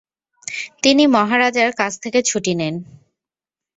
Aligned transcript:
তিনি 0.83 1.03
মহারাজার 1.07 1.69
কাজ 1.73 1.93
থেকে 2.03 2.19
ছুটি 2.21 2.53
নেন। 2.55 2.75